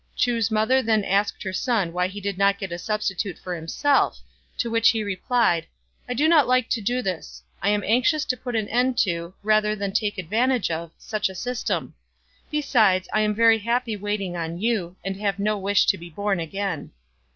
Chu's 0.15 0.49
mother 0.49 0.81
then 0.81 1.03
asked 1.03 1.43
her 1.43 1.53
son 1.53 1.93
why 1.93 2.07
he 2.07 2.19
did 2.19 2.35
not 2.35 2.57
get 2.57 2.71
a 2.71 2.79
substitute 2.79 3.37
for 3.37 3.53
himself; 3.55 4.17
to 4.57 4.67
which 4.71 4.89
he 4.89 5.03
replied," 5.03 5.67
I 6.09 6.15
do 6.15 6.27
not 6.27 6.47
like 6.47 6.69
to 6.71 6.81
do 6.81 7.03
this. 7.03 7.43
I 7.61 7.69
am 7.69 7.83
anxious 7.85 8.25
to 8.25 8.35
put 8.35 8.55
an 8.55 8.67
end 8.69 8.97
to, 9.05 9.35
rather 9.43 9.75
than 9.75 9.91
take 9.91 10.17
advantage 10.17 10.71
of, 10.71 10.89
such 10.97 11.29
a 11.29 11.35
system. 11.35 11.93
Besides, 12.49 13.09
I 13.13 13.21
am 13.21 13.35
very 13.35 13.59
happy 13.59 13.95
waiting 13.95 14.35
on 14.35 14.57
you, 14.59 14.95
and 15.05 15.17
have 15.17 15.37
no 15.37 15.55
wish 15.59 15.85
to 15.85 15.99
be 15.99 16.09
born 16.09 16.39
again." 16.39 16.89